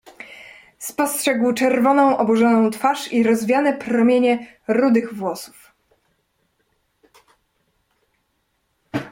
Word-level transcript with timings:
"Spostrzegł 0.79 1.53
czerwoną 1.53 2.17
oburzoną 2.17 2.69
twarz 2.71 3.11
i 3.13 3.23
rozwiane 3.23 3.73
promienie 3.73 4.57
rudych 4.67 5.13
włosów." 5.13 5.71